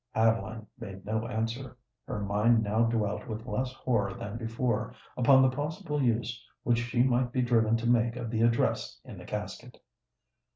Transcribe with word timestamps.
Adeline 0.15 0.65
made 0.79 1.05
no 1.05 1.27
answer: 1.27 1.77
her 2.07 2.21
mind 2.23 2.63
now 2.63 2.81
dwelt 2.85 3.27
with 3.27 3.45
less 3.45 3.71
horror 3.71 4.15
than 4.15 4.35
before 4.35 4.95
upon 5.15 5.43
the 5.43 5.51
possible 5.55 6.01
use 6.01 6.43
which 6.63 6.79
she 6.79 7.03
might 7.03 7.31
be 7.31 7.43
driven 7.43 7.77
to 7.77 7.87
make 7.87 8.15
of 8.15 8.31
the 8.31 8.41
address 8.41 8.99
in 9.05 9.19
the 9.19 9.25
casket. 9.25 9.79